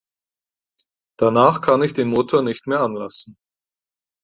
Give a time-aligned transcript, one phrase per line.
[1.19, 3.37] Danach kann ich den Motor nicht mehr anlassen.